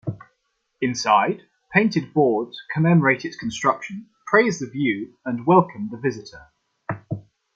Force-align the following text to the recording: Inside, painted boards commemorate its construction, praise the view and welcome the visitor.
Inside, 0.81 1.43
painted 1.71 2.11
boards 2.11 2.57
commemorate 2.73 3.23
its 3.23 3.35
construction, 3.35 4.09
praise 4.25 4.57
the 4.57 4.65
view 4.65 5.15
and 5.25 5.45
welcome 5.45 5.89
the 5.91 5.99
visitor. 5.99 6.49